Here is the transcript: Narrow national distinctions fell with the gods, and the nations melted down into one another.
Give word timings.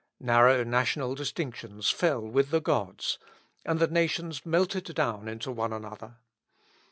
Narrow 0.19 0.63
national 0.63 1.13
distinctions 1.13 1.91
fell 1.91 2.21
with 2.21 2.49
the 2.49 2.59
gods, 2.59 3.19
and 3.63 3.77
the 3.77 3.85
nations 3.87 4.43
melted 4.47 4.85
down 4.95 5.27
into 5.27 5.51
one 5.51 5.71
another. 5.71 6.15